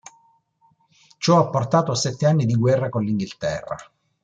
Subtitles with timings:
[1.19, 3.75] Ciò ha portato a sette anni di guerra con l'Inghilterra.